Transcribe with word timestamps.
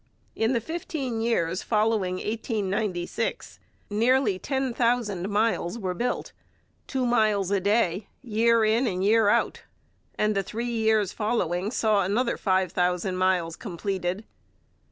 In 0.35 0.53
the 0.53 0.59
fifteen 0.59 1.21
years 1.21 1.61
following 1.61 2.15
1896 2.15 3.59
nearly 3.91 4.39
ten 4.39 4.73
thousand 4.73 5.29
miles 5.29 5.77
were 5.77 5.93
built, 5.93 6.31
two 6.87 7.05
miles 7.05 7.51
a 7.51 7.59
day, 7.59 8.07
year 8.23 8.65
in 8.65 8.87
and 8.87 9.03
year 9.03 9.29
out, 9.29 9.61
and 10.17 10.33
the 10.33 10.41
three 10.41 10.65
years 10.65 11.13
following 11.13 11.69
saw 11.69 12.01
another 12.01 12.35
five 12.35 12.71
thousand 12.71 13.17
miles 13.17 13.55
completed. 13.55 14.23